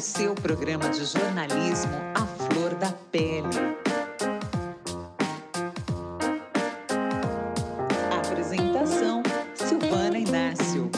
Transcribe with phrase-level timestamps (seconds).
[0.00, 3.46] seu programa de jornalismo à flor da pele.
[8.10, 9.22] Apresentação:
[9.54, 10.90] Silvana Inácio.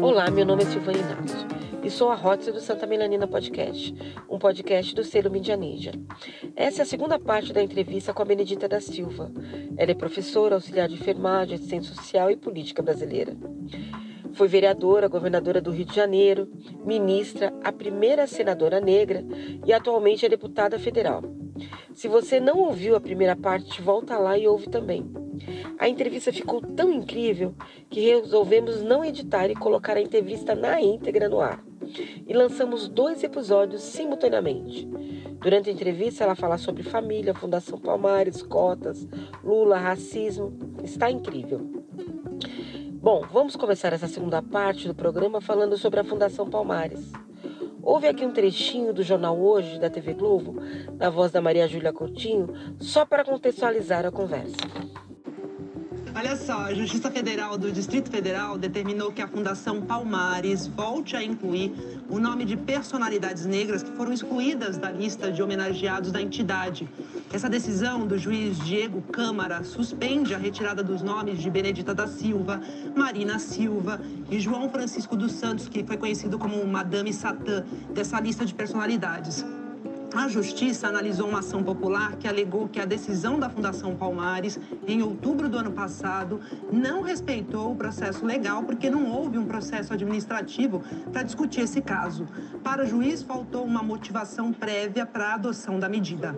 [0.00, 1.48] Olá, meu nome é Silvana Inácio
[1.82, 3.92] e sou a Hotz do Santa Melanina Podcast,
[4.28, 5.92] um podcast do selo Mídia Ninja.
[6.54, 9.32] Essa é a segunda parte da entrevista com a Benedita da Silva.
[9.76, 13.36] Ela é professora, auxiliar de enfermagem, assistência social e política brasileira.
[14.40, 16.48] Foi vereadora, governadora do Rio de Janeiro,
[16.82, 19.22] ministra, a primeira senadora negra
[19.66, 21.22] e atualmente é deputada federal.
[21.92, 25.04] Se você não ouviu a primeira parte, volta lá e ouve também.
[25.78, 27.54] A entrevista ficou tão incrível
[27.90, 31.62] que resolvemos não editar e colocar a entrevista na íntegra no ar.
[32.26, 34.88] E lançamos dois episódios simultaneamente.
[35.38, 39.06] Durante a entrevista, ela fala sobre família, Fundação Palmares, cotas,
[39.44, 40.56] Lula, racismo.
[40.82, 41.79] Está incrível.
[43.02, 47.10] Bom, vamos começar essa segunda parte do programa falando sobre a Fundação Palmares.
[47.82, 50.56] Houve aqui um trechinho do jornal Hoje, da TV Globo,
[50.98, 54.54] na voz da Maria Júlia Coutinho, só para contextualizar a conversa.
[56.14, 61.22] Olha só, a Justiça Federal do Distrito Federal determinou que a Fundação Palmares volte a
[61.22, 61.72] incluir
[62.10, 66.86] o nome de personalidades negras que foram excluídas da lista de homenageados da entidade.
[67.32, 72.60] Essa decisão do juiz Diego Câmara suspende a retirada dos nomes de Benedita da Silva,
[72.96, 77.64] Marina Silva e João Francisco dos Santos, que foi conhecido como Madame Satã,
[77.94, 79.44] dessa lista de personalidades.
[80.12, 85.02] A Justiça analisou uma ação popular que alegou que a decisão da Fundação Palmares, em
[85.02, 86.40] outubro do ano passado,
[86.72, 92.26] não respeitou o processo legal porque não houve um processo administrativo para discutir esse caso.
[92.62, 96.36] Para o juiz, faltou uma motivação prévia para a adoção da medida.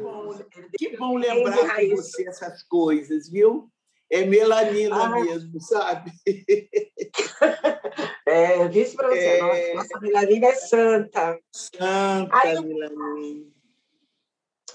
[0.76, 3.70] Que bom lembrar de você essas coisas, viu?
[4.10, 5.22] É melanina Ai.
[5.22, 6.12] mesmo, sabe?
[8.24, 9.74] É, disse para você, é...
[9.74, 11.38] nossa, melanina é santa.
[11.52, 13.52] Santa Ai, melanina.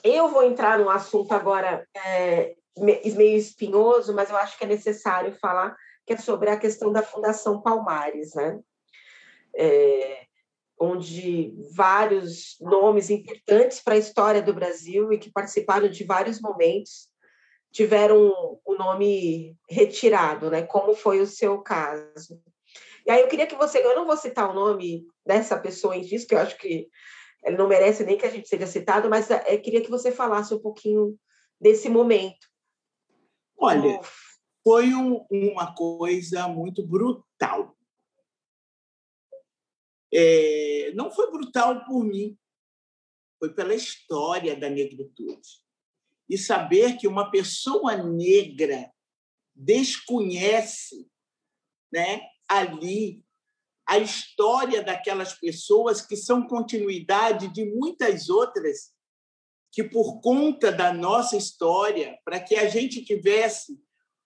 [0.09, 5.34] Eu vou entrar num assunto agora é, meio espinhoso, mas eu acho que é necessário
[5.34, 5.75] falar,
[6.06, 8.59] que é sobre a questão da Fundação Palmares, né?
[9.53, 10.25] É,
[10.79, 17.09] onde vários nomes importantes para a história do Brasil e que participaram de vários momentos
[17.72, 18.31] tiveram
[18.63, 20.62] o nome retirado, né?
[20.62, 22.41] Como foi o seu caso.
[23.06, 26.03] E aí eu queria que você, eu não vou citar o nome dessa pessoa em
[26.03, 26.88] si, que eu acho que
[27.44, 30.53] ele não merece nem que a gente seja citado, mas é, queria que você falasse
[30.53, 31.18] um pouquinho
[31.59, 32.48] desse momento.
[33.58, 34.00] Olha,
[34.64, 37.75] foi um, uma coisa muito brutal.
[40.14, 42.38] É, não foi brutal por mim,
[43.40, 45.66] foi pela história da negritude.
[46.30, 48.92] E saber que uma pessoa negra
[49.56, 51.09] desconhece
[51.92, 53.25] né, ali
[53.88, 58.92] a história daquelas pessoas que são continuidade de muitas outras
[59.72, 63.80] que, por conta da nossa história, para que a gente tivesse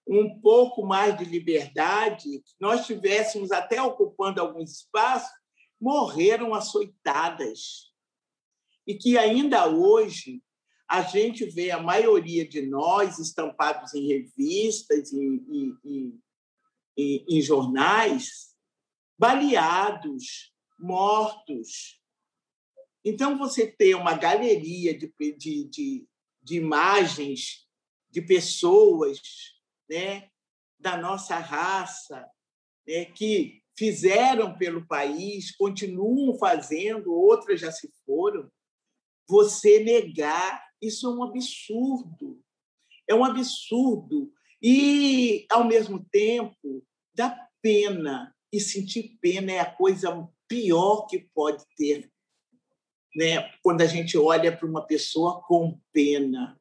[0.07, 5.29] um pouco mais de liberdade, nós estivéssemos até ocupando alguns espaços,
[5.79, 7.91] morreram açoitadas.
[8.87, 10.41] E que ainda hoje
[10.89, 16.19] a gente vê a maioria de nós estampados em revistas, em, em,
[16.97, 18.50] em, em jornais,
[19.21, 22.01] baleados, mortos.
[23.05, 26.07] Então, você tem uma galeria de, de, de,
[26.41, 27.67] de imagens
[28.09, 29.21] de pessoas
[29.87, 30.27] né,
[30.79, 32.27] da nossa raça
[32.87, 38.51] né, que fizeram pelo país, continuam fazendo, outras já se foram.
[39.29, 42.43] Você negar, isso é um absurdo.
[43.07, 44.33] É um absurdo.
[44.59, 46.83] E, ao mesmo tempo,
[47.13, 52.11] dá pena e sentir pena é a coisa pior que pode ter,
[53.15, 53.49] né?
[53.61, 56.59] Quando a gente olha para uma pessoa com pena.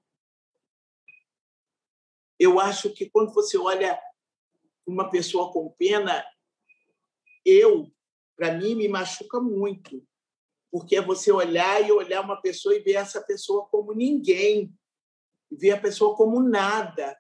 [2.39, 4.01] Eu acho que quando você olha
[4.87, 6.25] uma pessoa com pena,
[7.45, 7.93] eu,
[8.37, 10.07] para mim, me machuca muito,
[10.71, 14.73] porque é você olhar e olhar uma pessoa e ver essa pessoa como ninguém,
[15.51, 17.19] ver a pessoa como nada,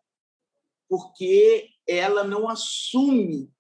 [0.89, 3.53] porque ela não assume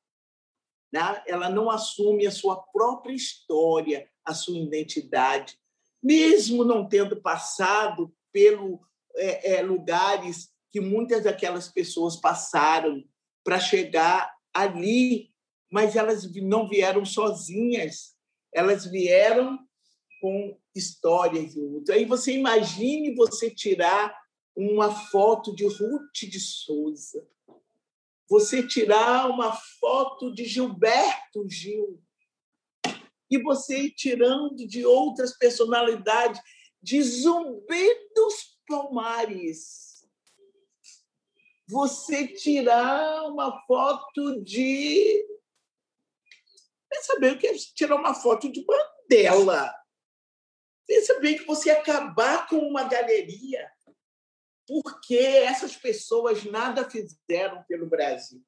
[0.92, 1.22] né?
[1.26, 5.56] ela não assume a sua própria história, a sua identidade,
[6.02, 8.80] mesmo não tendo passado pelo
[9.16, 13.02] é, é, lugares que muitas daquelas pessoas passaram
[13.44, 15.30] para chegar ali,
[15.70, 18.14] mas elas não vieram sozinhas,
[18.52, 19.58] elas vieram
[20.20, 21.54] com histórias.
[21.90, 24.16] Aí você imagine você tirar
[24.54, 27.26] uma foto de Ruth de Souza,
[28.30, 32.00] você tirar uma foto de Gilberto Gil.
[33.28, 36.40] e você ir tirando de outras personalidades,
[36.82, 40.04] de Zumbi dos Palmares.
[41.68, 45.24] Você tirar uma foto de.
[46.88, 49.72] Pensa bem o que é tirar uma foto de Mandela.
[50.88, 53.70] Pensa bem que você acabar com uma galeria,
[54.70, 58.40] porque essas pessoas nada fizeram pelo Brasil.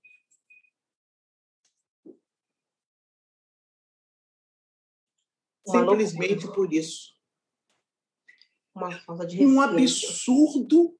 [5.67, 7.17] Simplesmente por isso.
[8.75, 10.99] Uma falta de Um absurdo,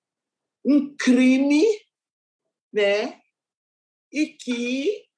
[0.65, 1.65] um crime,
[2.73, 3.21] né?
[4.11, 5.09] E que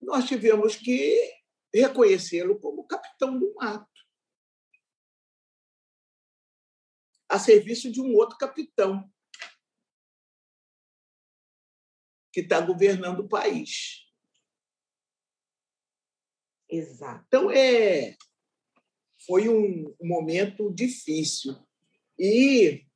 [0.00, 1.32] nós tivemos que
[1.72, 3.93] reconhecê-lo como capitão do mato.
[7.34, 9.12] A serviço de um outro capitão
[12.32, 14.06] que está governando o país.
[16.68, 17.24] Exato.
[17.26, 18.16] Então, é,
[19.26, 21.56] foi um momento difícil.
[22.16, 22.86] E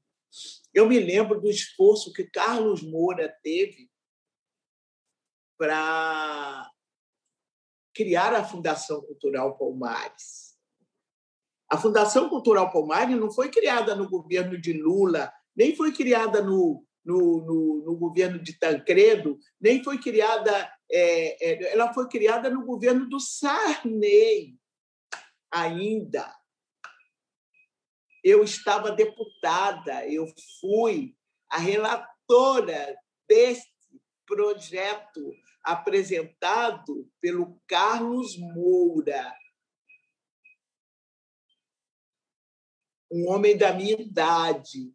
[0.72, 3.90] eu me lembro do esforço que Carlos Moura teve
[5.56, 6.70] para
[7.92, 10.47] criar a Fundação Cultural Palmares.
[11.70, 16.84] A Fundação Cultural Palmares não foi criada no governo de Lula, nem foi criada no,
[17.04, 20.72] no, no, no governo de Tancredo, nem foi criada.
[20.90, 24.56] É, é, ela foi criada no governo do Sarney,
[25.50, 26.34] ainda.
[28.24, 30.26] Eu estava deputada, eu
[30.60, 31.14] fui
[31.50, 32.96] a relatora
[33.28, 33.68] desse
[34.26, 35.32] projeto
[35.62, 39.34] apresentado pelo Carlos Moura,
[43.10, 44.92] um homem da minha idade,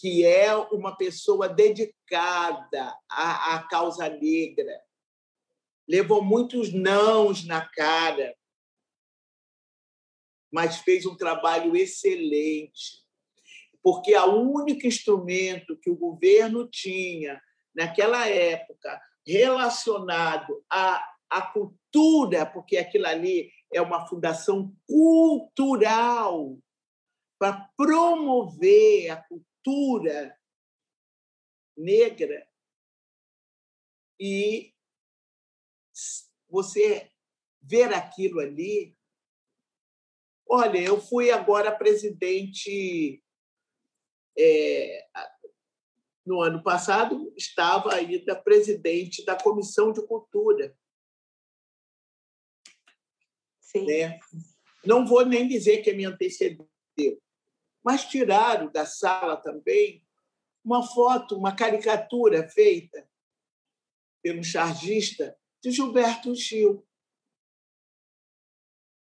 [0.00, 4.80] que é uma pessoa dedicada à, à causa negra.
[5.88, 8.34] Levou muitos nãos na cara,
[10.52, 13.04] mas fez um trabalho excelente,
[13.82, 17.40] porque o único instrumento que o governo tinha
[17.74, 26.58] naquela época relacionado à, à cultura, porque aquilo ali é uma fundação cultural
[27.44, 30.40] para promover a cultura
[31.76, 32.48] negra
[34.18, 34.74] e
[36.48, 37.12] você
[37.60, 38.96] ver aquilo ali.
[40.48, 43.22] Olha, eu fui agora presidente
[44.38, 45.06] é,
[46.24, 50.74] no ano passado, estava ainda presidente da Comissão de Cultura.
[53.60, 53.84] Sim.
[53.84, 54.18] Né?
[54.82, 56.66] Não vou nem dizer que me antecedeu,
[57.84, 60.02] mas tiraram da sala também
[60.64, 63.06] uma foto, uma caricatura feita
[64.22, 66.86] pelo chargista de Gilberto Gil.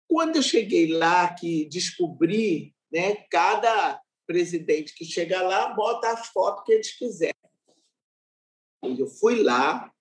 [0.09, 6.63] Quando eu cheguei lá, que descobri, né, cada presidente que chega lá bota as fotos
[6.65, 7.35] que eles quiserem.
[8.83, 9.93] Eu fui lá,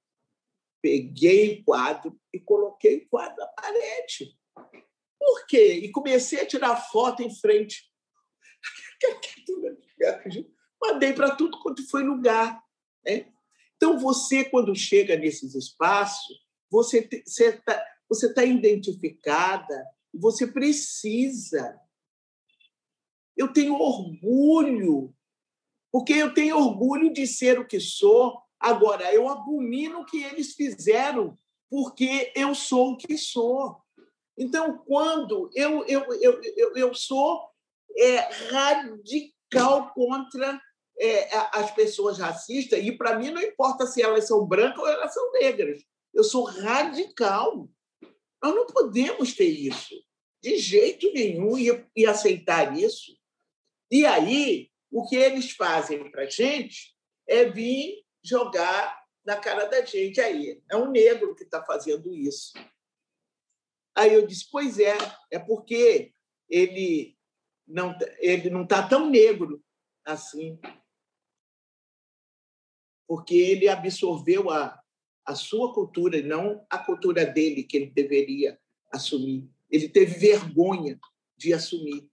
[0.80, 4.38] peguei o quadro e coloquei o quadro na parede.
[5.18, 5.74] Por quê?
[5.74, 7.89] E comecei a tirar foto em frente.
[10.80, 12.62] Mandei para tudo quanto foi lugar.
[13.04, 13.26] Né?
[13.76, 16.38] Então, você, quando chega nesses espaços,
[16.70, 21.80] você está você tá identificada, você precisa
[23.40, 25.14] eu tenho orgulho,
[25.90, 28.38] porque eu tenho orgulho de ser o que sou.
[28.58, 31.34] Agora, eu abomino o que eles fizeram,
[31.70, 33.80] porque eu sou o que sou.
[34.36, 37.49] Então, quando eu, eu, eu, eu, eu sou
[38.00, 38.16] é,
[38.50, 40.60] radical contra
[40.98, 45.12] é, as pessoas racistas, e para mim não importa se elas são brancas ou elas
[45.12, 45.82] são negras.
[46.12, 47.68] Eu sou radical.
[48.42, 49.94] Nós não podemos ter isso,
[50.42, 53.16] de jeito nenhum, e, e aceitar isso.
[53.90, 56.96] E aí, o que eles fazem para a gente
[57.28, 60.20] é vir jogar na cara da gente.
[60.20, 62.52] Aí, é um negro que está fazendo isso.
[63.94, 64.96] Aí eu disse, pois é,
[65.30, 66.12] é porque
[66.48, 67.16] ele
[67.70, 69.62] não ele não está tão negro
[70.04, 70.58] assim,
[73.06, 74.80] porque ele absorveu a,
[75.24, 78.58] a sua cultura e não a cultura dele que ele deveria
[78.92, 79.48] assumir.
[79.70, 80.98] Ele teve vergonha
[81.36, 82.08] de assumir,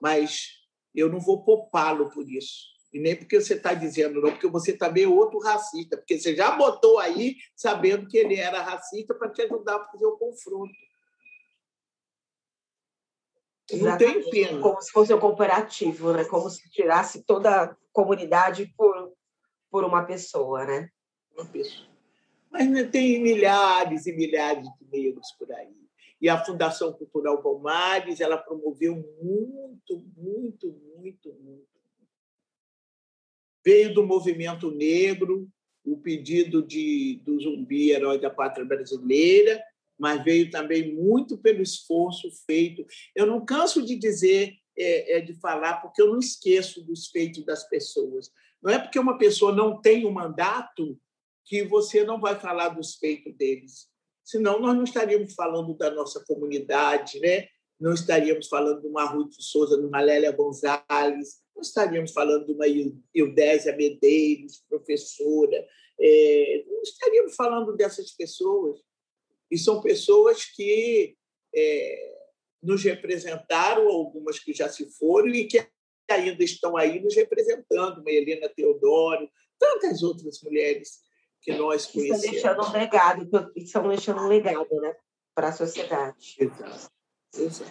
[0.00, 2.74] mas eu não vou poupá-lo por isso.
[2.92, 6.36] E nem porque você está dizendo, não, porque você também é outro racista, porque você
[6.36, 10.72] já botou aí sabendo que ele era racista para te ajudar a fazer o confronto.
[13.72, 14.60] Não tem pena.
[14.60, 16.24] Como se fosse um comparativo, né?
[16.24, 19.12] Como se tirasse toda a comunidade por,
[19.70, 20.90] por uma pessoa, né?
[21.34, 21.88] Uma pessoa.
[22.50, 25.74] Mas tem milhares e milhares de negros por aí.
[26.20, 31.66] E a Fundação Cultural Palmares, ela promoveu muito, muito, muito, muito.
[33.64, 35.48] Veio do movimento negro,
[35.84, 39.62] o pedido de, do zumbi, herói da pátria brasileira,
[39.98, 42.84] mas veio também muito pelo esforço feito.
[43.14, 47.44] Eu não canso de dizer, é, é, de falar, porque eu não esqueço dos feitos
[47.44, 48.30] das pessoas.
[48.62, 50.98] Não é porque uma pessoa não tem um mandato
[51.44, 53.88] que você não vai falar dos feitos deles.
[54.24, 57.46] Senão, nós não estaríamos falando da nossa comunidade, né?
[57.78, 62.52] não estaríamos falando de uma Ruth Souza, de uma Lélia Gonzalez, não estaríamos falando de
[62.52, 62.66] uma
[63.14, 65.66] Ildésia Medeiros, professora,
[66.00, 68.80] é, não estaríamos falando dessas pessoas.
[69.54, 71.16] E são pessoas que
[71.54, 72.12] é,
[72.60, 75.64] nos representaram, algumas que já se foram e que
[76.10, 81.04] ainda estão aí nos representando, uma Helena Teodoro, tantas outras mulheres
[81.40, 82.24] que nós conhecemos.
[82.24, 84.92] Estão deixando um legado, estão deixando um legado né,
[85.32, 86.34] para a sociedade.
[86.36, 86.90] Exato.
[87.36, 87.70] Exato.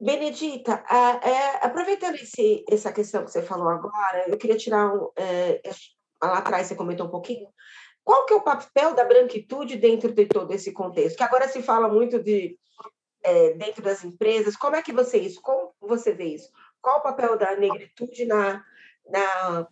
[0.00, 5.10] Benedita, é, aproveitando esse, essa questão que você falou agora, eu queria tirar um.
[5.16, 5.60] É,
[6.22, 7.48] lá atrás você comentou um pouquinho.
[8.04, 11.16] Qual que é o papel da branquitude dentro de todo esse contexto?
[11.16, 12.58] Que agora se fala muito de
[13.22, 14.56] é, dentro das empresas.
[14.56, 15.40] Como é que você isso?
[15.40, 16.50] Como você vê isso?
[16.80, 18.64] Qual o papel da negritude na,
[19.08, 19.68] na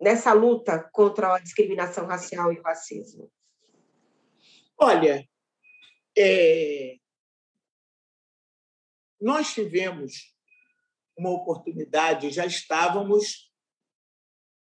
[0.00, 3.30] nessa luta contra a discriminação racial e o racismo?
[4.76, 5.24] Olha,
[6.18, 6.96] é...
[9.20, 10.34] nós tivemos
[11.16, 13.51] uma oportunidade, já estávamos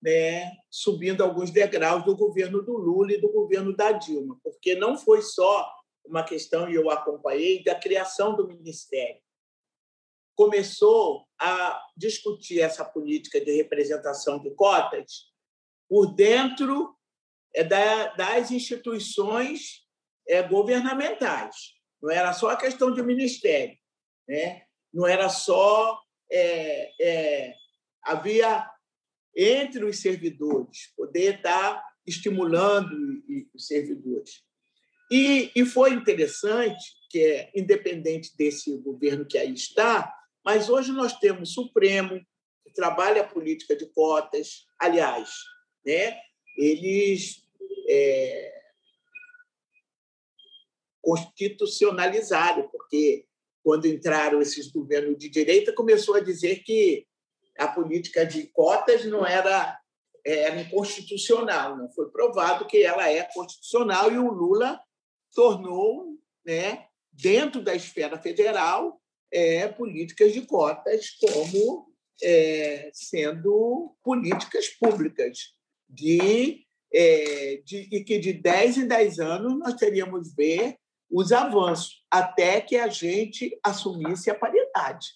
[0.03, 4.97] né, subindo alguns degraus do governo do Lula e do governo da Dilma, porque não
[4.97, 5.71] foi só
[6.05, 9.21] uma questão, e eu acompanhei, da criação do Ministério.
[10.35, 15.31] Começou a discutir essa política de representação de cotas
[15.89, 16.97] por dentro
[17.55, 19.87] é, das instituições
[20.27, 21.75] é, governamentais.
[22.03, 23.77] Não era só a questão de ministério,
[24.27, 24.63] né?
[24.93, 26.01] não era só.
[26.33, 27.55] É, é,
[28.05, 28.65] havia
[29.37, 32.91] entre os servidores, poder estar estimulando
[33.55, 34.43] os servidores.
[35.11, 40.13] E, e foi interessante que é independente desse governo que aí está,
[40.45, 42.21] mas hoje nós temos Supremo
[42.65, 45.31] que trabalha a política de cotas, aliás,
[45.85, 46.17] né?
[46.57, 47.45] eles
[47.89, 48.63] é,
[51.03, 53.27] constitucionalizaram, porque
[53.63, 57.07] quando entraram esses governos de direita, começou a dizer que
[57.61, 59.79] a política de cotas não era,
[60.25, 61.77] era inconstitucional.
[61.77, 64.81] Não foi provado que ela é constitucional e o Lula
[65.35, 69.01] tornou, né, dentro da esfera federal,
[69.31, 75.55] é, políticas de cotas como é, sendo políticas públicas
[75.89, 80.77] de, é, de, e que de 10 em 10 anos nós teríamos ver
[81.11, 85.09] os avanços, até que a gente assumisse a paridade.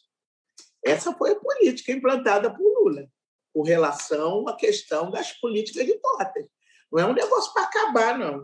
[0.85, 3.09] Essa foi a política implantada por Lula,
[3.53, 6.45] com relação à questão das políticas de cotas.
[6.93, 8.43] Não é um negócio para acabar, não.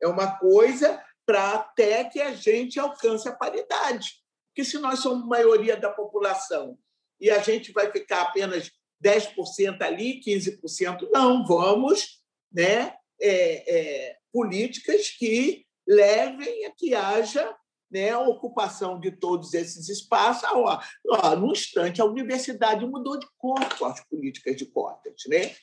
[0.00, 4.20] É uma coisa para até que a gente alcance a paridade.
[4.48, 6.78] Porque se nós somos maioria da população
[7.20, 8.70] e a gente vai ficar apenas
[9.02, 11.08] 10% ali, 15%.
[11.12, 12.20] Não, vamos,
[12.52, 12.94] né?
[13.22, 17.54] É, é, políticas que levem a que haja
[17.90, 20.48] né, a ocupação de todos esses espaços.
[20.52, 25.14] Ó, ó, no instante, a universidade mudou de corpo as políticas de cotas.
[25.28, 25.54] Né?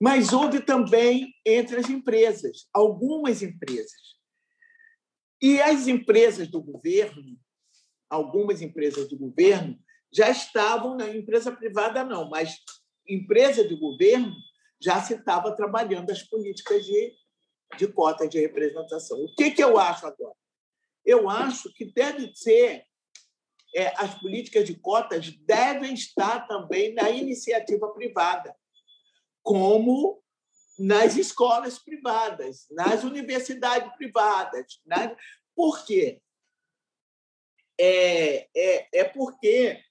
[0.00, 4.12] Mas houve também entre as empresas, algumas empresas.
[5.40, 7.38] E as empresas do governo,
[8.10, 9.78] algumas empresas do governo,
[10.12, 12.56] já estavam na empresa privada, não, mas
[13.08, 14.34] empresa de governo
[14.80, 17.12] já se estava trabalhando as políticas de,
[17.78, 19.18] de cota de representação.
[19.18, 20.34] O que, que eu acho agora?
[21.04, 22.86] Eu acho que deve ser
[23.74, 28.54] é, as políticas de cotas devem estar também na iniciativa privada,
[29.42, 30.22] como
[30.78, 34.80] nas escolas privadas, nas universidades privadas.
[34.84, 35.16] Nas...
[35.54, 36.20] Por quê?
[37.78, 39.82] É, é, é porque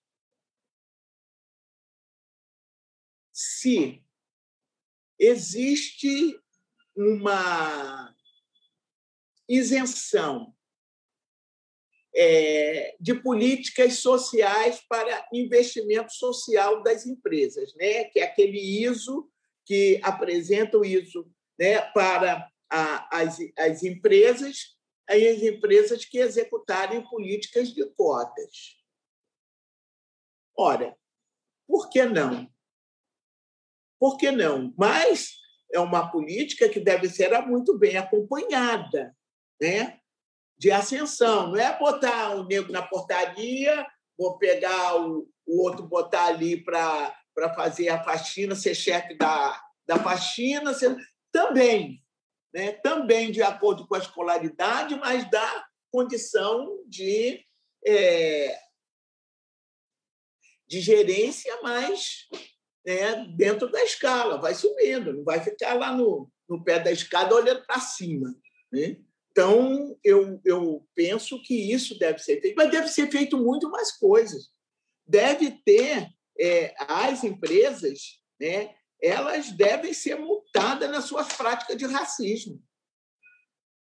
[3.33, 4.05] se
[5.19, 6.39] existe
[6.95, 8.15] uma
[9.49, 10.55] isenção
[12.13, 18.05] é, de políticas sociais para investimento social das empresas, né?
[18.05, 19.29] que é aquele ISO
[19.65, 24.75] que apresenta o ISO né, para a, as, as empresas,
[25.07, 28.77] as empresas que executarem políticas de cotas.
[30.57, 30.95] Ora,
[31.67, 32.51] por que não?
[33.99, 34.73] Por que não?
[34.77, 35.37] Mas
[35.71, 39.15] é uma política que deve ser muito bem acompanhada,
[39.61, 40.00] né?
[40.61, 41.47] De ascensão.
[41.47, 43.83] Não é botar o negro na portaria,
[44.15, 47.15] vou pegar o, o outro, botar ali para
[47.55, 50.71] fazer a faxina, ser chefe da, da faxina.
[50.75, 50.95] Ser...
[51.31, 51.99] Também,
[52.53, 52.73] né?
[52.73, 57.43] também de acordo com a escolaridade, mas da condição de,
[57.83, 58.55] é,
[60.67, 62.27] de gerência mais
[62.85, 67.33] né, dentro da escala, vai subindo, não vai ficar lá no, no pé da escada
[67.33, 68.31] olhando para cima.
[68.71, 68.97] Né?
[69.31, 73.91] Então, eu, eu penso que isso deve ser feito, mas deve ser feito muito mais
[73.91, 74.49] coisas.
[75.07, 76.07] Deve ter
[76.39, 82.61] é, as empresas, né, elas devem ser multadas nas suas práticas de racismo.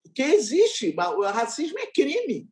[0.02, 2.48] Porque existe, o racismo é crime.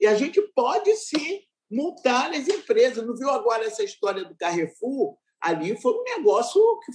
[0.00, 3.06] E a gente pode sim multar as empresas.
[3.06, 5.18] Não viu agora essa história do Carrefour?
[5.40, 6.92] ali foi um negócio que,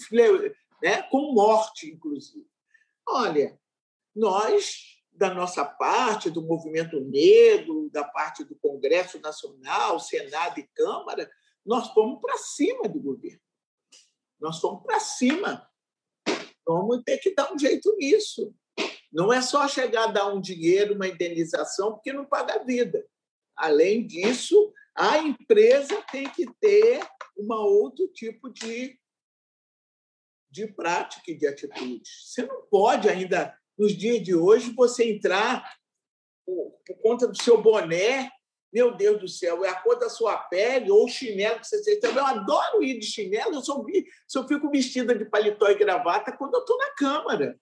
[0.81, 2.47] né, com morte, inclusive.
[3.07, 3.59] Olha,
[4.15, 11.29] nós, da nossa parte, do movimento negro, da parte do Congresso Nacional, Senado e Câmara,
[11.65, 13.41] nós fomos para cima do governo.
[14.39, 15.69] Nós fomos para cima.
[16.67, 18.53] Vamos ter que dar um jeito nisso.
[19.11, 23.07] Não é só chegar a dar um dinheiro, uma indenização, porque não paga a vida.
[23.55, 26.99] Além disso, a empresa tem que ter
[27.37, 28.99] um outro tipo de,
[30.49, 32.03] de prática e de atitude.
[32.05, 35.75] Você não pode ainda, nos dias de hoje, você entrar
[36.45, 38.29] por, por conta do seu boné,
[38.71, 41.81] meu Deus do céu, é a cor da sua pele ou o chinelo que você
[41.81, 41.95] tem.
[41.95, 43.81] Então, eu adoro ir de chinelo, eu só,
[44.27, 47.57] só fico vestida de paletó e gravata quando eu estou na Câmara.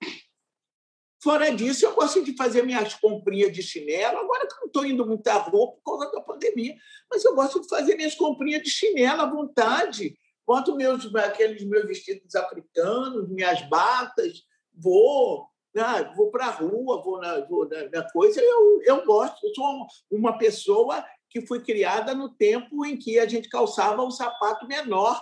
[1.24, 4.18] Fora disso, eu gosto de fazer minhas comprinhas de chinelo.
[4.18, 6.76] Agora que não estou indo muito à rua por causa da pandemia,
[7.10, 10.18] mas eu gosto de fazer minhas comprinhas de chinelo à vontade.
[10.46, 17.20] Boto meus, aqueles meus vestidos africanos, minhas batas, vou, né, vou para a rua, vou
[17.20, 18.40] na, vou na, na coisa.
[18.42, 23.28] Eu, eu gosto, eu sou uma pessoa que foi criada no tempo em que a
[23.28, 25.20] gente calçava um sapato menor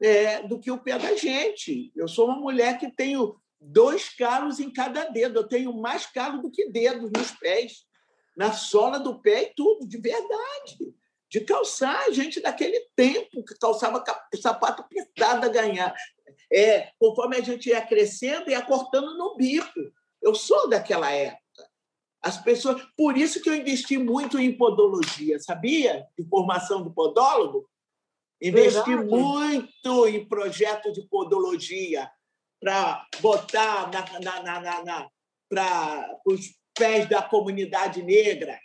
[0.00, 1.92] é, do que o pé da gente.
[1.96, 5.40] Eu sou uma mulher que tenho dois calos em cada dedo.
[5.40, 7.84] Eu tenho mais calo do que dedos nos pés,
[8.36, 10.94] na sola do pé e tudo, de verdade.
[11.28, 14.04] De calçar, gente daquele tempo que calçava
[14.40, 15.92] sapato apertado a ganhar.
[16.52, 19.80] É, conforme a gente ia crescendo, ia cortando no bico.
[20.22, 21.42] Eu sou daquela época.
[22.22, 26.06] As pessoas, por isso que eu investi muito em podologia, sabia?
[26.18, 27.68] De formação do podólogo.
[28.40, 29.08] Investi Verdade.
[29.08, 32.10] muito em projetos de podologia
[32.60, 35.08] para botar na, na, na, na
[35.48, 38.58] para os pés da comunidade negra,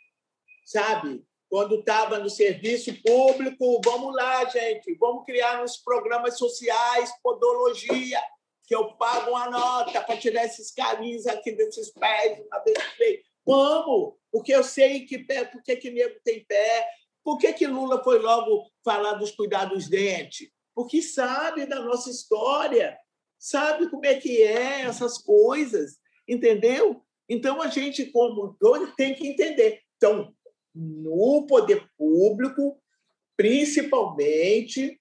[0.66, 1.24] sabe?
[1.50, 8.22] Quando estava no serviço público, vamos lá, gente, vamos criar uns programas sociais, podologia,
[8.68, 14.14] que eu pago uma nota para tirar esses carinhos aqui desses pés, uma vez Vamos,
[14.32, 16.88] porque eu sei que pé, por que, que negro tem pé,
[17.24, 20.50] por que, que Lula foi logo falar dos cuidados dos dentes?
[20.76, 22.98] Porque sabe da nossa história,
[23.40, 27.04] sabe como é que é essas coisas, entendeu?
[27.28, 28.58] Então, a gente, como
[28.96, 29.82] tem que entender.
[29.98, 30.34] Então,
[30.74, 32.82] no poder público,
[33.36, 35.00] principalmente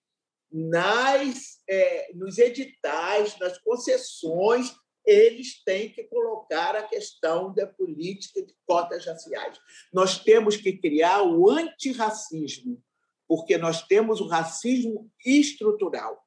[0.50, 8.54] nas, é, nos editais, nas concessões, eles têm que colocar a questão da política de
[8.66, 9.58] cotas raciais.
[9.92, 12.82] Nós temos que criar o antirracismo,
[13.26, 16.22] porque nós temos o racismo estrutural.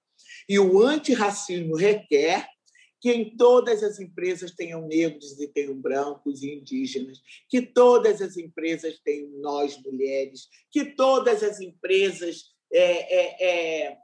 [0.47, 2.47] E o antirracismo requer
[3.01, 8.37] que em todas as empresas tenham negros e tenham brancos e indígenas, que todas as
[8.37, 13.97] empresas tenham nós, mulheres, que todas as empresas, é, é, é,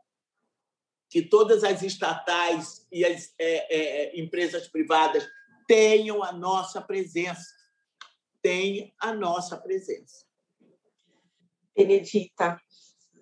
[1.12, 5.28] que todas as estatais e as é, é, empresas privadas
[5.68, 7.46] tenham a nossa presença,
[8.42, 10.26] tenham a nossa presença.
[11.76, 12.60] Benedita,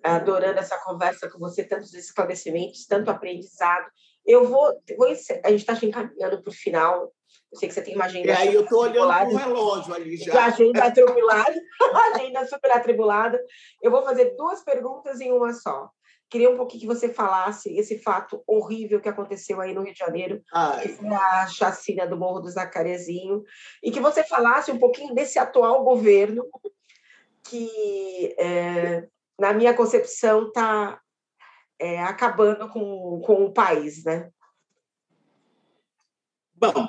[0.02, 3.90] adorando essa conversa com você, tantos esclarecimentos, tanto aprendizado.
[4.26, 7.12] Eu vou, vou a gente está encaminhando para o final.
[7.52, 8.26] Eu sei que você tem uma agenda.
[8.26, 10.46] E aí eu estou olhando para o relógio ali já.
[10.46, 11.54] agenda atribulada,
[12.14, 13.40] agenda super atribulada.
[13.82, 15.90] Eu vou fazer duas perguntas em uma só.
[16.28, 19.98] Queria um pouquinho que você falasse esse fato horrível que aconteceu aí no Rio de
[19.98, 20.82] Janeiro, Ai.
[20.82, 23.44] que foi a chacina do Morro do Zacarezinho,
[23.80, 26.44] e que você falasse um pouquinho desse atual governo
[27.48, 29.06] que é,
[29.38, 31.00] na minha concepção, está
[31.78, 34.30] é, acabando com, com o país, né?
[36.54, 36.88] Bom,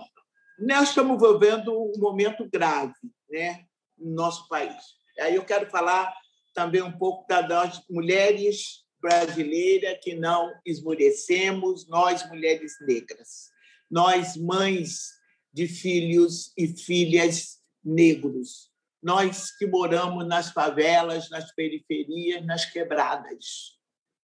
[0.60, 2.94] nós estamos vivendo um momento grave
[3.30, 3.66] né,
[3.98, 4.76] no nosso país.
[5.20, 6.14] Aí eu quero falar
[6.54, 13.52] também um pouco das mulheres brasileiras que não esmorecemos, nós, mulheres negras.
[13.90, 15.18] nós, mães
[15.54, 18.72] de filhos e filhas negros,
[19.02, 23.77] nós que moramos nas favelas, nas periferias, nas quebradas.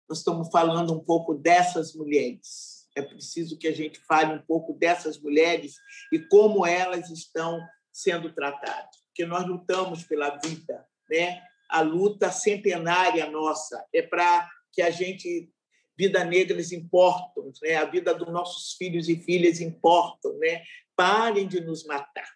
[0.08, 2.88] Nós estamos falando um pouco dessas mulheres.
[2.96, 5.76] É preciso que a gente fale um pouco dessas mulheres
[6.10, 7.60] e como elas estão
[7.92, 8.96] sendo tratadas.
[9.08, 11.42] Porque nós lutamos pela vida, né?
[11.68, 15.52] A luta centenária nossa é para que a gente
[15.96, 17.74] vida negras importam, né?
[17.74, 20.62] A vida dos nossos filhos e filhas importam, né?
[20.96, 22.28] Parem de nos matar.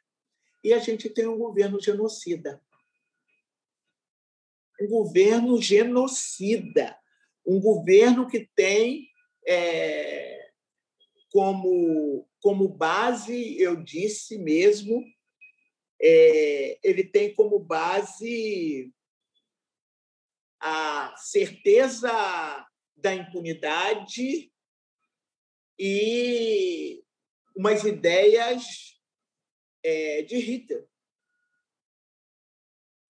[0.63, 2.61] E a gente tem um governo genocida.
[4.81, 6.99] Um governo genocida.
[7.46, 9.09] Um governo que tem
[9.46, 10.50] é,
[11.31, 15.02] como, como base, eu disse mesmo,
[16.00, 18.92] é, ele tem como base
[20.61, 22.11] a certeza
[22.96, 24.52] da impunidade
[25.78, 27.02] e
[27.57, 29.00] umas ideias
[29.83, 30.87] é, de Hitler.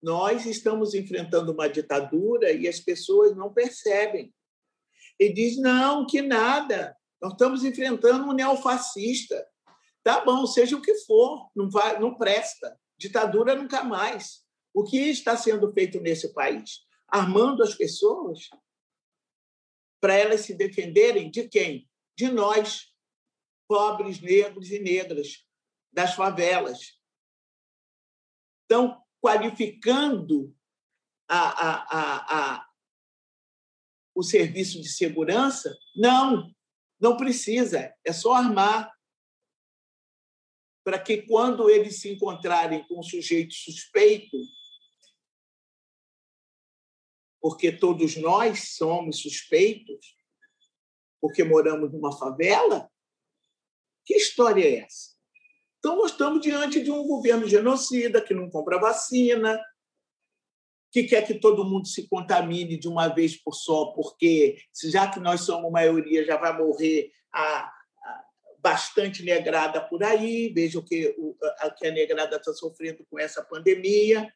[0.03, 4.35] Nós estamos enfrentando uma ditadura e as pessoas não percebem.
[5.19, 6.97] E diz não, que nada.
[7.21, 9.47] Nós estamos enfrentando um neofascista.
[10.03, 12.77] Tá bom, seja o que for, não vai, não presta.
[12.99, 14.43] Ditadura nunca mais.
[14.75, 16.81] O que está sendo feito nesse país?
[17.07, 18.49] Armando as pessoas
[20.01, 21.89] para elas se defenderem de quem?
[22.17, 22.93] De nós,
[23.69, 25.47] pobres, negros e negras,
[25.93, 26.99] das favelas.
[28.63, 30.53] Estão qualificando
[31.29, 32.69] a, a, a,
[34.15, 35.79] o serviço de segurança?
[35.95, 36.53] Não,
[37.01, 38.93] não precisa, é só armar.
[40.85, 44.37] Para que, quando eles se encontrarem com um sujeito suspeito,
[47.41, 50.17] porque todos nós somos suspeitos,
[51.21, 52.91] porque moramos numa favela,
[54.05, 55.12] que história é essa?
[55.85, 59.61] Então, nós estamos diante de um governo genocida que não compra vacina,
[60.93, 65.19] que quer que todo mundo se contamine de uma vez por só, porque já que
[65.19, 68.25] nós somos maioria, já vai morrer a, a
[68.61, 70.53] bastante negrada por aí.
[70.55, 74.33] Veja o que, o, a, que a negrada está sofrendo com essa pandemia.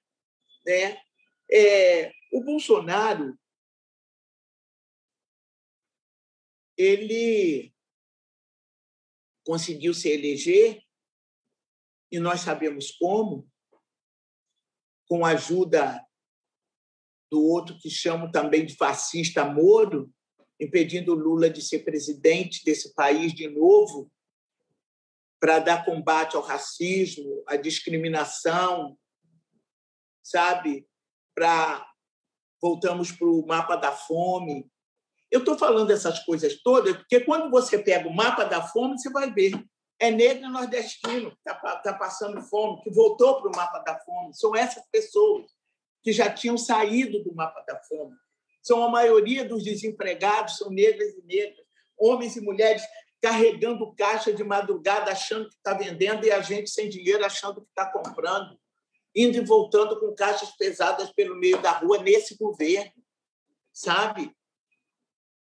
[0.67, 1.01] Né?
[1.49, 3.39] É, o Bolsonaro
[6.77, 7.73] ele
[9.45, 10.86] conseguiu se eleger
[12.17, 13.47] e nós sabemos como,
[15.07, 16.03] com a ajuda
[17.31, 20.11] do outro que chamo também de fascista Moro,
[20.59, 24.11] impedindo Lula de ser presidente desse país de novo,
[25.39, 28.99] para dar combate ao racismo, à discriminação,
[30.25, 30.89] sabe?
[31.35, 31.87] Para
[32.63, 34.67] voltamos para o mapa da fome.
[35.31, 39.11] Eu estou falando essas coisas todas porque quando você pega o mapa da fome, você
[39.11, 39.53] vai ver
[39.99, 44.35] é negro nordestino que está tá passando fome, que voltou para o mapa da fome.
[44.35, 45.47] São essas pessoas
[46.03, 48.15] que já tinham saído do mapa da fome.
[48.63, 51.65] São a maioria dos desempregados, são negras e negras,
[51.97, 52.83] homens e mulheres
[53.21, 57.69] carregando caixa de madrugada, achando que está vendendo, e a gente sem dinheiro, achando que
[57.69, 58.59] está comprando,
[59.15, 62.93] indo e voltando com caixas pesadas pelo meio da rua nesse governo,
[63.73, 64.31] sabe?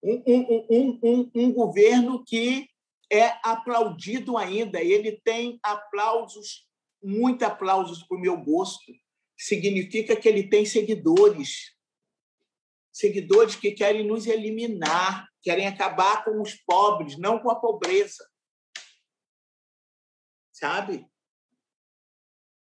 [0.02, 2.70] Um, um, um, um, um governo que
[3.10, 4.80] é aplaudido ainda.
[4.80, 6.66] Ele tem aplausos,
[7.02, 8.92] muito aplausos para o meu gosto.
[9.36, 11.74] Significa que ele tem seguidores.
[12.92, 18.28] Seguidores que querem nos eliminar, querem acabar com os pobres, não com a pobreza.
[20.52, 21.06] Sabe?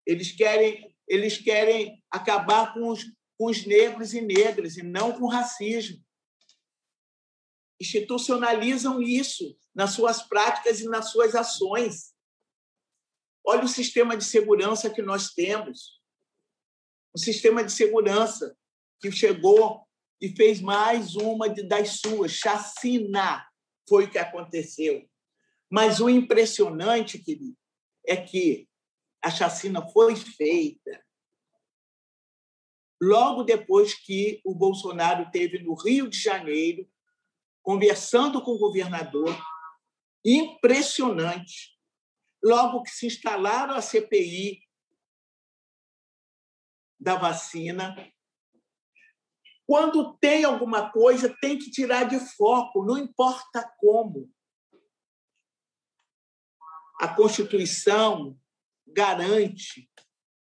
[0.07, 3.05] Eles querem, eles querem acabar com os,
[3.39, 6.03] com os negros e negras e não com o racismo
[7.83, 12.15] institucionalizam isso nas suas práticas e nas suas ações.
[13.45, 16.01] Olha o sistema de segurança que nós temos.
[17.15, 18.57] Um sistema de segurança
[19.01, 19.85] que chegou
[20.21, 23.45] e fez mais uma das suas, chacina,
[23.89, 25.05] foi o que aconteceu.
[25.69, 27.59] Mas o impressionante, querido,
[28.07, 28.69] é que
[29.21, 31.05] a chacina foi feita
[33.03, 36.89] logo depois que o Bolsonaro teve no Rio de Janeiro
[37.63, 39.35] conversando com o governador,
[40.25, 41.79] impressionante.
[42.43, 44.61] Logo que se instalaram a CPI
[46.99, 47.95] da vacina,
[49.67, 54.31] quando tem alguma coisa, tem que tirar de foco, não importa como.
[57.01, 58.39] A Constituição
[58.87, 59.91] garante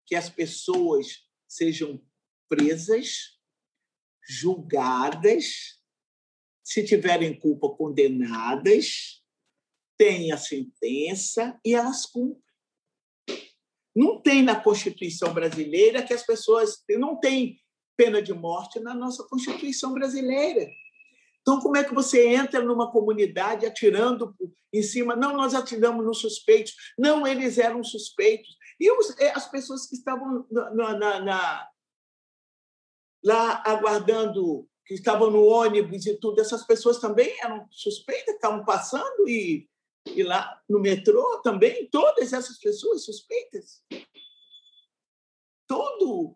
[0.06, 2.04] que as pessoas sejam
[2.50, 3.40] presas,
[4.28, 5.81] julgadas
[6.72, 9.22] se tiverem culpa, condenadas,
[9.98, 12.42] têm a sentença e elas cumprem.
[13.94, 16.82] Não tem na Constituição brasileira que as pessoas.
[16.92, 17.60] Não tem
[17.98, 20.66] pena de morte na nossa Constituição brasileira.
[21.42, 24.34] Então, como é que você entra numa comunidade atirando
[24.72, 25.14] em cima?
[25.14, 26.74] Não, nós atiramos nos suspeitos.
[26.98, 28.56] Não, eles eram suspeitos.
[28.80, 31.70] E eh, as pessoas que estavam na, na, na,
[33.26, 39.28] lá aguardando, que estavam no ônibus e tudo, essas pessoas também eram suspeitas, estavam passando
[39.28, 39.70] e,
[40.08, 43.84] e lá no metrô também, todas essas pessoas suspeitas.
[45.68, 46.36] Todo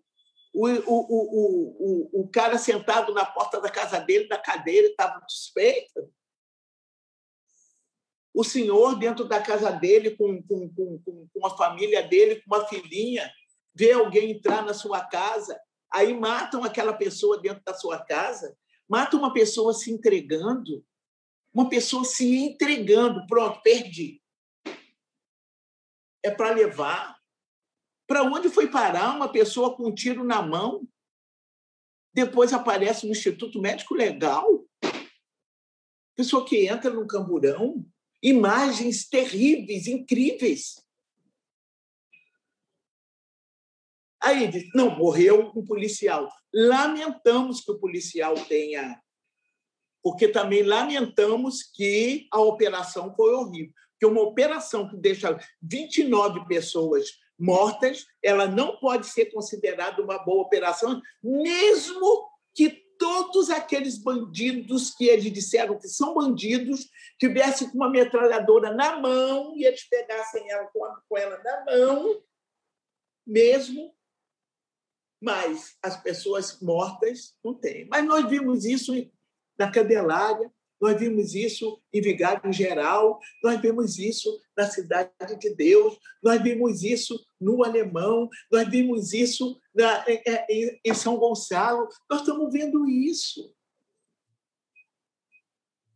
[0.53, 5.21] o, o, o, o, o cara sentado na porta da casa dele, da cadeira, estava
[5.27, 6.09] suspeito.
[8.33, 12.65] O senhor dentro da casa dele, com, com, com, com a família dele, com uma
[12.67, 13.29] filhinha,
[13.73, 15.59] vê alguém entrar na sua casa,
[15.95, 18.55] aí matam aquela pessoa dentro da sua casa,
[18.87, 20.85] matam uma pessoa se entregando,
[21.53, 24.21] uma pessoa se entregando, pronto, perdi.
[26.21, 27.15] É para levar
[28.07, 30.87] para onde foi parar uma pessoa com um tiro na mão?
[32.13, 34.63] Depois aparece no Instituto Médico Legal.
[36.15, 37.83] Pessoa que entra no camburão.
[38.21, 40.84] Imagens terríveis, incríveis.
[44.25, 46.27] Aí diz, não, morreu um policial.
[46.51, 48.99] Lamentamos que o policial tenha,
[50.01, 53.71] porque também lamentamos que a operação foi horrível.
[53.91, 60.41] Porque uma operação que deixa 29 pessoas mortas, ela não pode ser considerada uma boa
[60.41, 67.91] operação, mesmo que todos aqueles bandidos que eles disseram que são bandidos tivessem com uma
[67.91, 70.67] metralhadora na mão e eles pegassem ela
[71.07, 72.23] com ela na mão,
[73.25, 73.94] mesmo,
[75.25, 77.87] mas as pessoas mortas não têm.
[77.89, 78.93] Mas nós vimos isso
[79.57, 85.97] na Candelária, nós vimos isso em Vigário Geral, nós vimos isso na Cidade de Deus,
[86.21, 90.05] nós vimos isso no Alemão, nós vimos isso na,
[90.47, 93.51] em, em São Gonçalo, nós estamos vendo isso.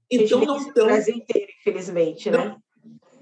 [0.10, 0.90] Então não estão.
[0.90, 2.58] Inteiro, infelizmente, né?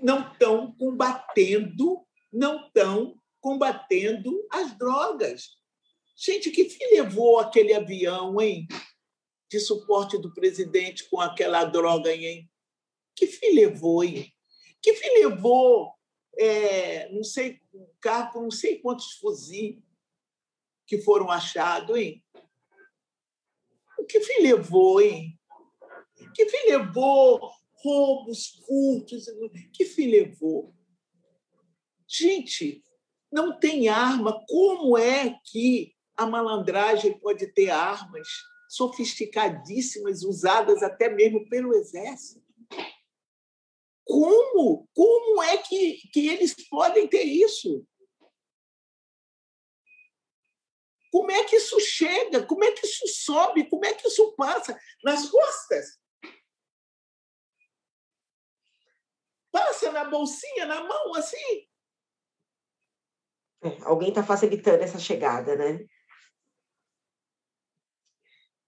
[0.01, 5.57] Não estão combatendo, não estão combatendo as drogas.
[6.17, 8.67] Gente, que fim levou aquele avião, hein?
[9.49, 12.49] de suporte do presidente com aquela droga hein?
[13.15, 14.31] Que fim levou, hein?
[14.81, 15.93] Que fim levou,
[16.37, 19.77] é, não sei, um carro com não sei quantos fuzis
[20.85, 22.23] que foram achados, hein?
[23.97, 25.37] O que fim levou, hein?
[26.35, 29.25] Que fim levou roubos, furtos?
[29.73, 30.73] Que fim levou?
[32.07, 32.83] Gente,
[33.31, 34.45] não tem arma.
[34.47, 38.27] Como é que a malandragem pode ter armas?
[38.67, 42.45] sofisticadíssimas, usadas até mesmo pelo exército.
[44.05, 44.87] Como?
[44.93, 47.85] Como é que, que eles podem ter isso?
[51.11, 52.45] Como é que isso chega?
[52.45, 53.69] Como é que isso sobe?
[53.69, 55.99] Como é que isso passa nas costas?
[59.51, 61.67] Passa na bolsinha, na mão, assim.
[63.63, 65.85] É, alguém está facilitando essa chegada, né?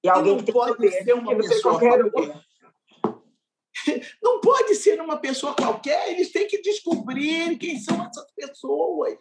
[0.04, 2.50] E alguém não que pode ser uma pessoa qualquer.
[4.22, 9.18] Não pode ser uma pessoa qualquer, eles têm que descobrir quem são essas pessoas.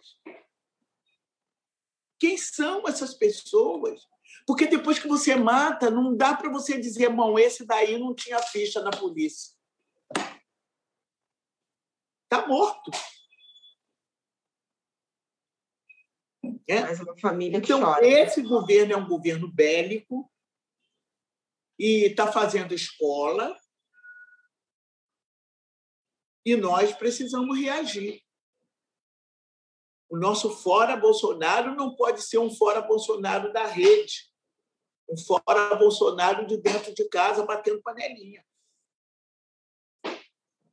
[2.19, 4.05] Quem são essas pessoas?
[4.45, 8.39] Porque depois que você mata, não dá para você dizer, irmão, esse daí não tinha
[8.39, 9.53] ficha na polícia.
[12.23, 12.91] Está morto.
[16.67, 16.81] É?
[16.81, 18.05] Mais uma família que então, chora.
[18.05, 20.29] esse governo é um governo bélico,
[21.79, 23.57] e está fazendo escola,
[26.45, 28.21] e nós precisamos reagir.
[30.09, 34.29] O nosso fora Bolsonaro não pode ser um fora Bolsonaro da rede,
[35.07, 38.45] um fora Bolsonaro de dentro de casa batendo panelinha.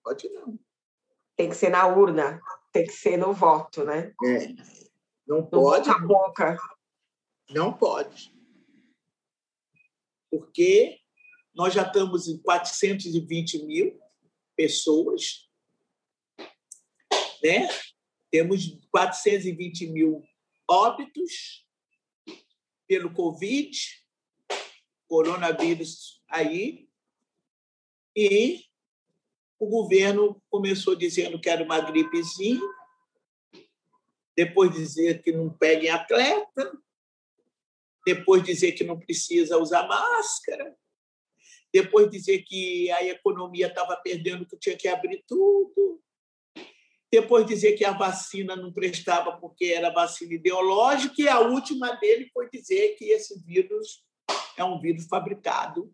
[0.03, 0.59] Pode não.
[1.37, 2.41] Tem que ser na urna,
[2.73, 4.15] tem que ser no voto, né?
[4.25, 4.49] É.
[5.27, 5.89] Não pode.
[5.89, 6.57] boca a boca.
[7.51, 8.36] Não pode
[10.37, 11.01] porque
[11.55, 13.99] nós já estamos em 420 mil
[14.55, 15.49] pessoas,
[17.43, 17.67] né?
[18.31, 20.23] temos 420 mil
[20.69, 21.67] óbitos
[22.87, 23.79] pelo Covid,
[25.09, 26.87] coronavírus aí,
[28.15, 28.65] e
[29.59, 32.61] o governo começou dizendo que era uma gripezinha,
[34.37, 36.79] depois dizer que não peguem atleta,
[38.07, 40.77] depois dizer que não precisa usar máscara,
[41.75, 46.01] depois dizer que a economia estava perdendo, que tinha que abrir tudo,
[47.11, 52.31] depois dizer que a vacina não prestava porque era vacina ideológica, e a última dele
[52.33, 54.05] foi dizer que esse vírus
[54.57, 55.93] é um vírus fabricado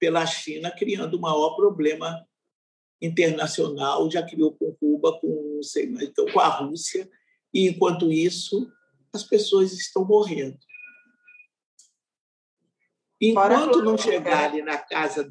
[0.00, 2.26] pela China, criando o maior problema
[3.00, 7.08] internacional, já criou com Cuba, com, sei, então, com a Rússia,
[7.54, 8.68] e enquanto isso,
[9.12, 10.58] as pessoas estão morrendo.
[13.24, 15.22] Enquanto não chegarem na casa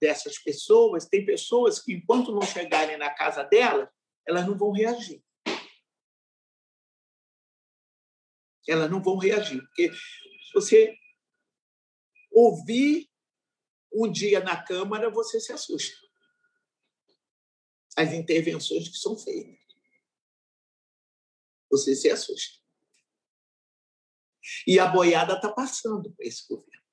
[0.00, 3.88] dessas pessoas, tem pessoas que, enquanto não chegarem na casa delas,
[4.26, 5.22] elas não vão reagir.
[8.68, 9.60] Elas não vão reagir.
[9.60, 10.98] Porque se você
[12.32, 13.08] ouvir
[13.92, 15.96] um dia na Câmara, você se assusta.
[17.96, 19.56] As intervenções que são feitas.
[21.70, 22.58] Você se assusta.
[24.66, 26.85] E a boiada está passando para esse governo.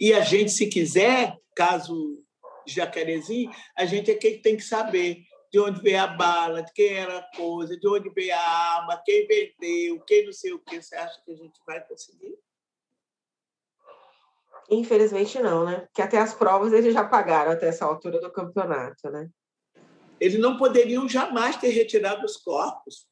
[0.00, 2.24] E a gente, se quiser, caso
[2.66, 6.94] Jacarezinho, a gente é quem tem que saber de onde veio a bala, de quem
[6.94, 10.80] era a coisa, de onde veio a arma, quem vendeu, quem não sei o que.
[10.80, 12.38] Você acha que a gente vai conseguir?
[14.70, 15.80] Infelizmente não, né?
[15.80, 19.30] Porque até as provas eles já pagaram até essa altura do campeonato, né?
[20.20, 23.08] Eles não poderiam jamais ter retirado os corpos.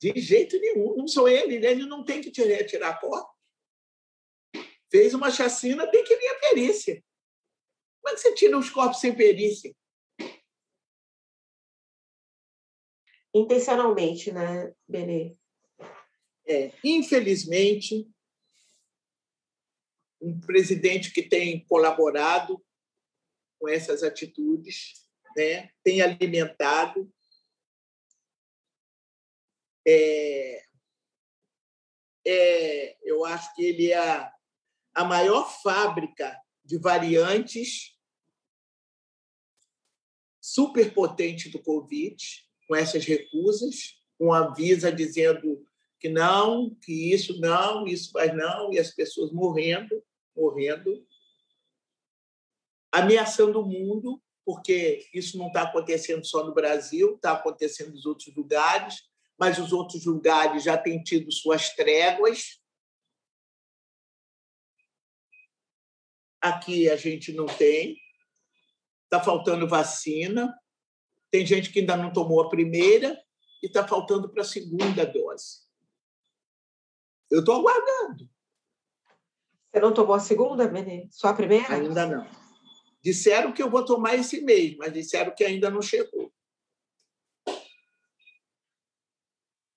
[0.00, 0.96] De jeito nenhum.
[0.96, 3.35] Não sou ele, ele não tem que te retirar corpos.
[4.90, 7.02] Fez uma chacina, tem que vir a perícia.
[8.00, 9.74] Como é que você tira os corpos sem perícia?
[13.34, 15.36] Intencionalmente, né, Benê?
[16.46, 18.08] É, infelizmente,
[20.20, 22.64] um presidente que tem colaborado
[23.58, 27.12] com essas atitudes, né, tem alimentado.
[29.86, 30.64] É,
[32.24, 34.35] é, eu acho que ele é
[34.96, 37.96] a, maior fábrica de variantes
[40.40, 42.16] superpotente do Covid,
[42.66, 45.66] com essas recusas, com a Visa dizendo
[45.98, 50.02] que não, que isso não, isso faz não, e as pessoas morrendo,
[50.36, 51.06] morrendo,
[52.92, 58.34] ameaçando o mundo, porque isso não está acontecendo só no Brasil, está acontecendo nos outros
[58.34, 59.02] lugares,
[59.38, 62.60] mas os outros lugares já têm tido suas tréguas.
[66.46, 67.96] Aqui a gente não tem
[69.06, 70.54] está faltando vacina,
[71.30, 73.18] tem gente que ainda não tomou a primeira
[73.62, 75.64] e está faltando para a segunda dose.
[77.30, 78.28] Eu estou aguardando.
[79.72, 81.08] Você não tomou a segunda, Benê?
[81.10, 81.74] Só a primeira?
[81.74, 82.28] Ainda não.
[83.02, 86.32] Disseram que eu vou tomar esse mês, mas disseram que ainda não chegou.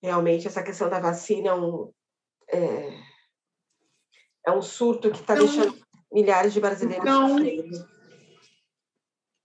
[0.01, 1.93] Realmente, essa questão da vacina é um,
[2.47, 3.03] é,
[4.47, 5.78] é um surto que está deixando
[6.11, 7.99] milhares de brasileiros não, sofrendo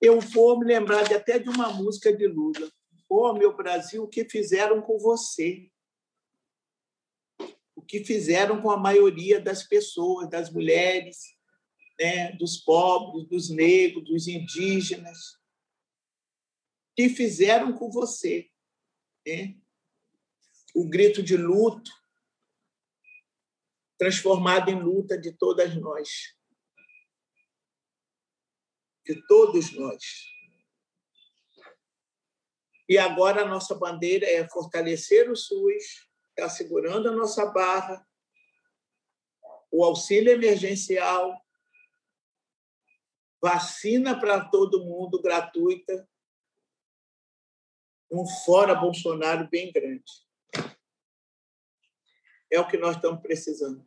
[0.04, 2.70] eu vou me lembrar de, até de uma música de Lula.
[3.08, 5.70] Ô, oh, meu Brasil, o que fizeram com você?
[7.74, 11.34] O que fizeram com a maioria das pessoas, das mulheres,
[11.98, 15.18] né, dos pobres, dos negros, dos indígenas?
[16.90, 18.50] O que fizeram com você?
[19.26, 19.56] Né?
[20.74, 21.90] O grito de luto
[23.96, 26.34] transformado em luta de todas nós
[29.04, 30.02] de todos nós.
[32.88, 38.06] E agora a nossa bandeira é fortalecer o SUS, está segurando a nossa barra,
[39.70, 41.34] o auxílio emergencial,
[43.42, 46.08] vacina para todo mundo gratuita,
[48.10, 50.04] um fora Bolsonaro bem grande.
[52.50, 53.84] É o que nós estamos precisando.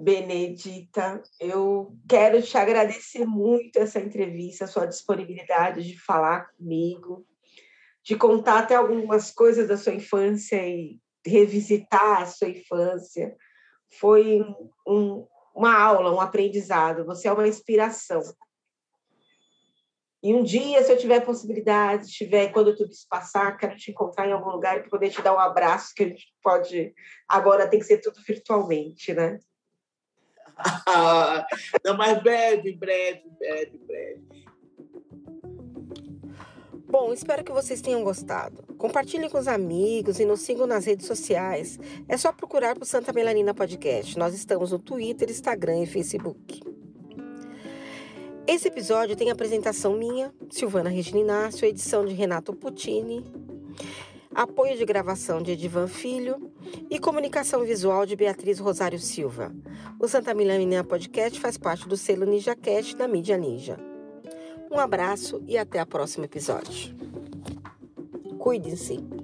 [0.00, 7.26] Benedita, eu quero te agradecer muito essa entrevista, sua disponibilidade de falar comigo,
[8.02, 13.36] de contar até algumas coisas da sua infância e revisitar a sua infância.
[14.00, 14.40] Foi
[14.88, 17.04] um, uma aula, um aprendizado.
[17.04, 18.22] Você é uma inspiração.
[20.22, 24.26] E um dia, se eu tiver possibilidade, tiver quando tudo isso passar, quero te encontrar
[24.26, 26.94] em algum lugar e poder te dar um abraço, que a gente pode.
[27.28, 29.38] Agora tem que ser tudo virtualmente, né?
[31.84, 34.30] Não, mas breve, breve, breve, breve.
[36.90, 38.64] Bom, espero que vocês tenham gostado.
[38.76, 41.78] Compartilhem com os amigos e nos sigam nas redes sociais.
[42.08, 44.18] É só procurar por Santa Melanina Podcast.
[44.18, 46.60] Nós estamos no Twitter, Instagram e Facebook.
[48.44, 53.24] Esse episódio tem apresentação minha, Silvana Regina Inácio, edição de Renato Puccini.
[54.34, 56.52] Apoio de gravação de Edivan Filho
[56.88, 59.52] e comunicação visual de Beatriz Rosário Silva.
[59.98, 63.78] O Santa Milanina Podcast faz parte do selo NinjaCast da mídia Ninja.
[64.70, 66.94] Um abraço e até o próximo episódio.
[68.38, 69.19] Cuidem-se!